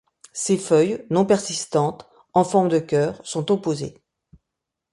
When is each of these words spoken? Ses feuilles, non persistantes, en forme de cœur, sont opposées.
Ses 0.33 0.57
feuilles, 0.57 1.05
non 1.11 1.27
persistantes, 1.27 2.09
en 2.33 2.43
forme 2.43 2.69
de 2.69 2.79
cœur, 2.79 3.21
sont 3.23 3.51
opposées. 3.51 4.01